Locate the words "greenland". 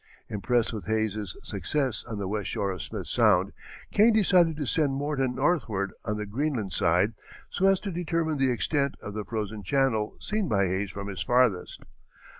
6.25-6.73